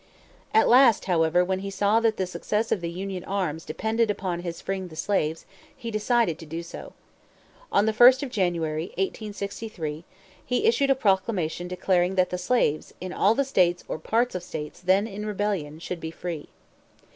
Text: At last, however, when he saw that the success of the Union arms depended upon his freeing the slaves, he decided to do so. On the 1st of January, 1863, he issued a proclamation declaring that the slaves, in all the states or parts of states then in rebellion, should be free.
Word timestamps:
At 0.51 0.67
last, 0.67 1.05
however, 1.05 1.45
when 1.45 1.59
he 1.59 1.69
saw 1.69 1.99
that 1.99 2.17
the 2.17 2.25
success 2.25 2.71
of 2.71 2.81
the 2.81 2.89
Union 2.89 3.23
arms 3.23 3.63
depended 3.63 4.09
upon 4.09 4.39
his 4.39 4.59
freeing 4.59 4.87
the 4.87 4.95
slaves, 4.95 5.45
he 5.77 5.91
decided 5.91 6.39
to 6.39 6.45
do 6.47 6.63
so. 6.63 6.93
On 7.71 7.85
the 7.85 7.93
1st 7.93 8.23
of 8.23 8.31
January, 8.31 8.85
1863, 8.97 10.03
he 10.43 10.65
issued 10.65 10.89
a 10.89 10.95
proclamation 10.95 11.67
declaring 11.67 12.15
that 12.15 12.31
the 12.31 12.39
slaves, 12.39 12.95
in 12.99 13.13
all 13.13 13.35
the 13.35 13.45
states 13.45 13.83
or 13.87 13.99
parts 13.99 14.33
of 14.33 14.41
states 14.41 14.79
then 14.79 15.05
in 15.05 15.23
rebellion, 15.27 15.77
should 15.77 15.99
be 15.99 16.09
free. 16.09 16.49